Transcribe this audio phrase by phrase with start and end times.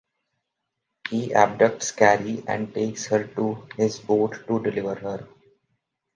[1.11, 5.27] He abducts Cari and takes her to his boat to deliver her.